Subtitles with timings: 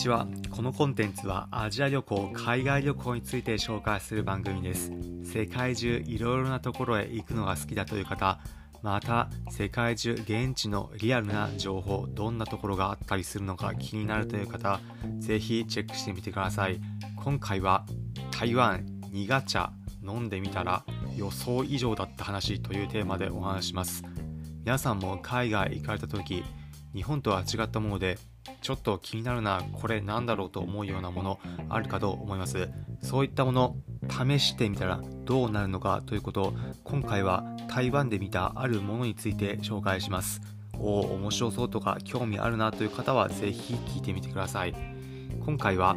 [0.00, 0.26] ちは。
[0.50, 4.92] このコンテンツはアジア旅行海外旅行について紹介する番組です。
[5.24, 8.40] 世界中いろいろなところへ行くのが好きだという方
[8.82, 14.80] また世界中現地のリアルな情報どんなところがあったりするのか気になるという方
[15.18, 16.80] ぜひチェックしてみてください。
[17.22, 17.84] 今回は
[18.30, 19.70] 台湾苦茶
[20.02, 20.82] 飲んでみたら
[21.14, 24.02] 予想以上だった話というテーマでお話します。
[24.64, 26.42] 皆さんも海外行かれた時
[26.94, 28.18] 日本とは違ったもので
[28.60, 32.68] ちょっと気になるなこれなんだろうと思うようなものあるかと思います。
[33.02, 33.76] そういったもの
[34.08, 40.40] 試してみたらどうなるのかということを今回は台湾で見たあるものについて紹介します。
[40.78, 44.74] おお面白そうとか興味あるなという方はぜひ聞いてみてください。
[45.44, 45.96] 今回は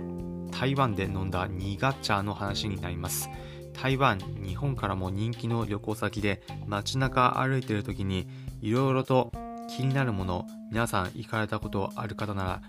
[0.52, 3.30] 台湾で飲んだニガ茶の話になります。
[3.74, 8.28] 台湾日本からも人気の旅行先で街中歩いてる時に
[8.62, 9.32] いろいろと
[9.70, 12.62] 気になるもの皆さん行かれたことある方なら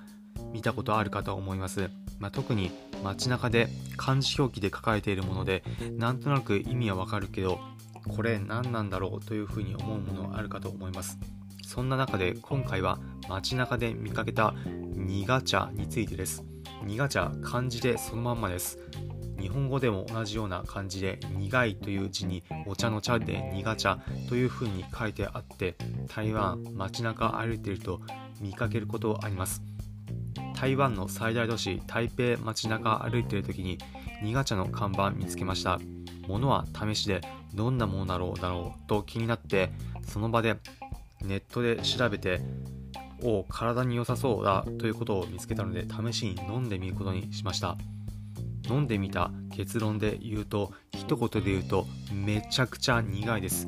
[0.52, 2.70] 見たことあるかと思います、まあ、特に
[3.02, 5.62] 街中で漢字表記で書かれているもので
[5.96, 7.60] なんとなく意味はわかるけど
[8.08, 11.18] これ何なんだろうというふうに思うものあるかと思います。
[11.66, 16.44] そんな中で今回は街中で見かけたニガ茶についてです。
[16.84, 18.78] ニガ茶漢字でそのまんまです。
[19.38, 25.76] 日本語でも同じような感じで苦いという字にお茶の茶で苦茶という風に書いてあって
[26.14, 28.00] 台湾街中歩いていると
[28.40, 29.62] 見かけることあります。
[30.54, 33.78] 台湾の最大都市台北街中歩いている時に
[34.22, 35.78] 苦茶の看板見つけました。
[36.26, 37.20] 物は試しで
[37.54, 39.70] どんなものだろうだろうと気になって
[40.06, 40.56] その場で
[41.22, 42.40] ネットで調べて
[43.22, 47.76] お体に良さそうだということを見つけたので試しに飲んでみることにしました。
[48.68, 53.66] 飲んでみた結論で言うと一言で言うとめちゃくちゃ苦いです。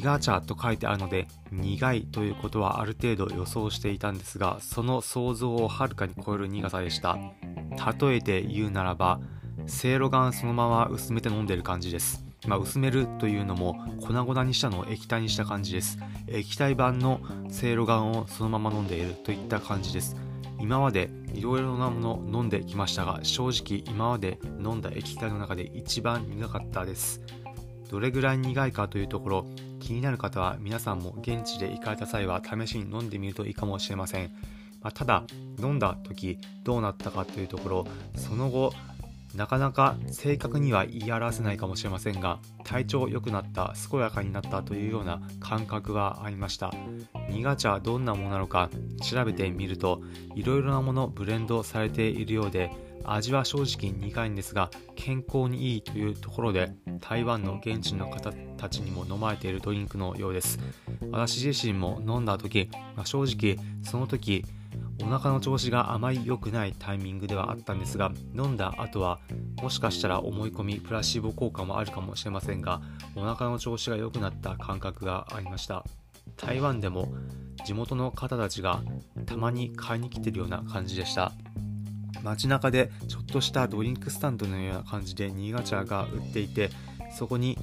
[0.00, 7.16] 苦茶と書いてあるので苦いということはある程度予想していたんですがその想像をはるかに超える苦さでした。
[8.00, 9.20] 例えて言うならば
[9.66, 12.24] せいろがんそのまま薄めて飲んでる感じです。
[12.46, 13.74] まあ、薄めるというのも
[14.06, 15.98] 粉々にしたのを液体にした感じです。
[16.28, 20.16] 液体版のせいろがんをそのまま飲んでいるといった感じです。
[20.60, 27.20] 今までいろいろなもの飲んできましたが正直今まで飲んだ液体の中で一番苦かったです。
[27.94, 29.46] どれぐらい苦いかというところ
[29.78, 34.32] 気になる方は皆さんも現地で行かれた際は試しに飲んでみるといいかもしれません、
[34.80, 35.24] まあ、ただ
[35.60, 38.72] 飲んだ時どうなったかというところその後
[39.34, 46.72] なかなか正確には言い表せないかもしれませんが体調良くなった健やかになったというような感覚はありました。
[47.30, 48.70] 苦茶はどんなものなのか
[49.02, 50.02] 調べてみると
[50.34, 52.70] いろいろなものブレンドされているようで
[53.04, 60.58] 味は正直苦いんですが健康にいいというところで台湾の現地の方たちにも飲まれているドリンクのようです。
[61.10, 64.44] 私自身も飲んだ時、まあ、正直その時
[65.02, 69.20] お腹の調子があまり良くないタイミングではあったんですが飲んだ後は
[69.60, 72.80] もしかしたら思い込みプラシーボ効果もあるかもしれませんが
[73.16, 75.84] お腹の調子が良くなった感覚がありました。
[76.36, 77.12] 台湾でも
[77.64, 78.82] 地元の方たちが
[79.26, 81.32] たまに買いに来てるような感じでした。
[82.22, 86.70] 街中でちょっとしたドリンクスタンドのような感じで新潟茶が売っていて
[87.16, 87.58] そこに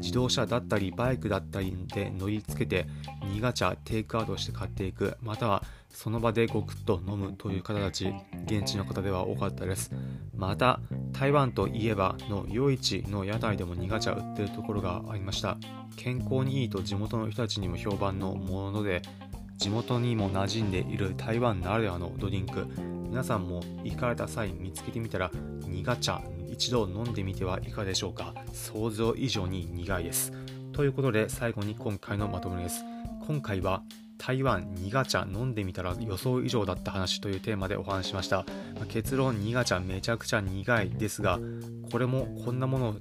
[0.00, 2.86] 自動車だったりバイクだったりで乗り付けて
[3.22, 5.16] 新潟茶テイクアウトして買っていく。
[5.22, 8.12] またはその場でごくっと飲むという方たち
[8.46, 9.92] 現地の方では多かったです。
[10.36, 10.80] また
[11.12, 15.58] 台湾といえばの夜市の屋台でも苦茶売ってるところがありました。
[15.96, 19.02] 健康にいいと地元の人たちにも評判のもので
[19.58, 22.66] 地元にも馴染んでいる台湾ならではのドリンク。
[23.10, 25.32] 皆さんも行かれた際見つけてみたら
[25.66, 28.32] 苦茶一度飲んでみてはいかがでしょうか？
[28.52, 30.32] 想像以上に苦いです。
[30.72, 32.84] ということで最後に今回のまとめです。
[33.26, 33.82] 今回は
[34.20, 38.44] 台湾苦茶飲んでみたら予想以上だった話というテーマでお話しました、
[38.74, 41.38] まあ、結論苦茶めちゃくちゃ苦いですが
[41.90, 42.96] これもこんなもの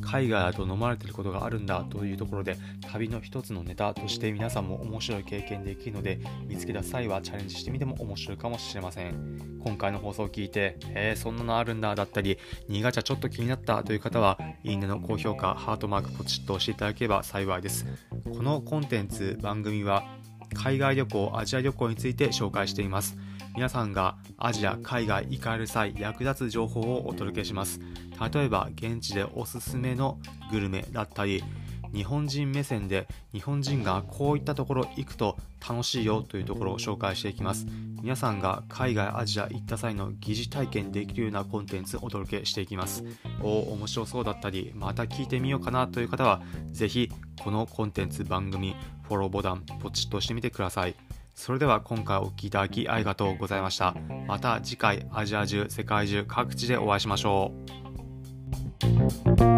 [0.00, 2.56] 海外だと飲まれてることがあるんだというところで
[2.92, 9.58] 旅の一つのネタとして皆さんも面白い経験できるので見つけた際はチャレンジしてみても面白いかもしれません。
[9.64, 17.86] 今回の放送を聞いてえー、そんなのあるんだだったり苦茶ちょっと気になったという方はいいねの高評価ハートマークポチッと押していただければ幸いです。
[18.24, 20.04] このコンテンツ番組は
[20.54, 23.16] 海外旅行、アジア旅行について紹介しています。
[23.54, 27.80] 皆さんがアジア、海外行かれる際役立つ情報をお届けします。
[28.32, 30.18] 例えば現地でおすすめの
[30.50, 31.44] グルメだったり、
[31.94, 35.36] 日本人目線で日本人がこういったところ行くと
[35.66, 37.66] 楽しいよというところを紹介していきます
[38.02, 43.04] 皆さんが海外アジア行った際の疑似体験できるようなコンテンツお届けしていきます
[43.40, 46.42] お面白そうだったりまた聞いてみようかなという方は
[46.72, 47.10] ぜひ
[47.42, 48.74] このコンテンツ番組
[49.04, 50.94] フォローボタンポチッとしてみてください
[51.34, 53.94] それでは今回お聴きいただきありがとうございました。
[54.26, 57.52] また次回アジア中、世界中各地でお会いしましょ
[59.40, 59.53] う。